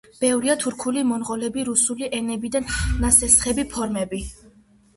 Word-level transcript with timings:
ბევრია 0.21 0.53
თურქული, 0.61 1.03
მონღოლური, 1.09 1.67
რუსული 1.69 2.09
ენებიდან 2.21 2.67
ნასესხები 3.07 3.69
ფორმები. 3.77 4.27